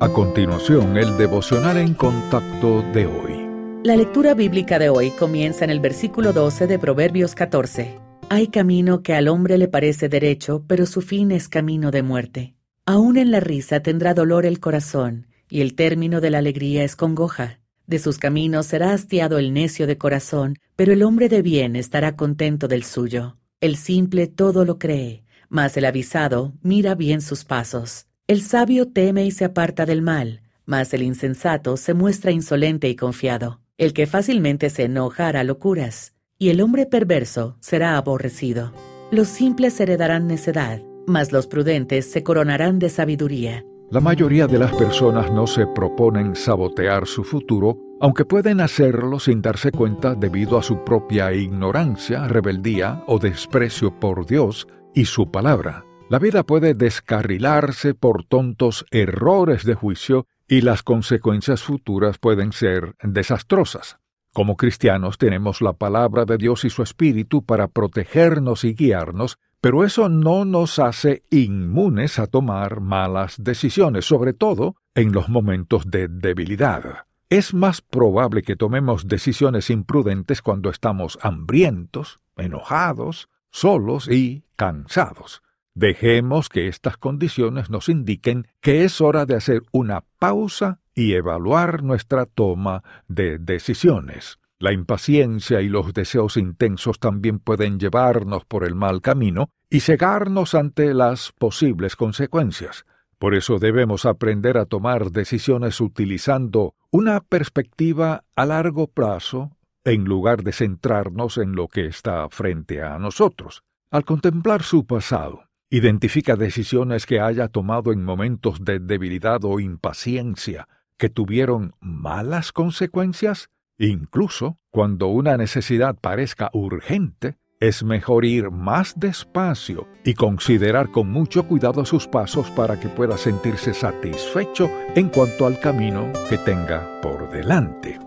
[0.00, 3.46] A continuación, el devocional en contacto de hoy.
[3.84, 8.00] La lectura bíblica de hoy comienza en el versículo 12 de Proverbios 14.
[8.28, 12.56] Hay camino que al hombre le parece derecho, pero su fin es camino de muerte.
[12.86, 16.96] Aún en la risa tendrá dolor el corazón, y el término de la alegría es
[16.96, 17.60] congoja.
[17.86, 22.16] De sus caminos será hastiado el necio de corazón, pero el hombre de bien estará
[22.16, 23.36] contento del suyo.
[23.60, 28.08] El simple todo lo cree, mas el avisado mira bien sus pasos.
[28.26, 32.96] El sabio teme y se aparta del mal, mas el insensato se muestra insolente y
[32.96, 33.60] confiado.
[33.76, 38.72] El que fácilmente se enoja hará locuras, y el hombre perverso será aborrecido.
[39.10, 43.62] Los simples heredarán necedad, mas los prudentes se coronarán de sabiduría.
[43.90, 49.42] La mayoría de las personas no se proponen sabotear su futuro, aunque pueden hacerlo sin
[49.42, 55.84] darse cuenta debido a su propia ignorancia, rebeldía o desprecio por Dios y su palabra.
[56.10, 62.94] La vida puede descarrilarse por tontos errores de juicio y las consecuencias futuras pueden ser
[63.02, 63.98] desastrosas.
[64.34, 69.82] Como cristianos tenemos la palabra de Dios y su Espíritu para protegernos y guiarnos, pero
[69.82, 76.08] eso no nos hace inmunes a tomar malas decisiones, sobre todo en los momentos de
[76.08, 77.06] debilidad.
[77.30, 85.43] Es más probable que tomemos decisiones imprudentes cuando estamos hambrientos, enojados, solos y cansados.
[85.74, 91.82] Dejemos que estas condiciones nos indiquen que es hora de hacer una pausa y evaluar
[91.82, 94.38] nuestra toma de decisiones.
[94.60, 100.54] La impaciencia y los deseos intensos también pueden llevarnos por el mal camino y cegarnos
[100.54, 102.86] ante las posibles consecuencias.
[103.18, 110.44] Por eso debemos aprender a tomar decisiones utilizando una perspectiva a largo plazo en lugar
[110.44, 113.64] de centrarnos en lo que está frente a nosotros.
[113.90, 115.44] Al contemplar su pasado,
[115.74, 123.50] Identifica decisiones que haya tomado en momentos de debilidad o impaciencia que tuvieron malas consecuencias.
[123.76, 131.48] Incluso cuando una necesidad parezca urgente, es mejor ir más despacio y considerar con mucho
[131.48, 137.32] cuidado sus pasos para que pueda sentirse satisfecho en cuanto al camino que tenga por
[137.32, 137.98] delante.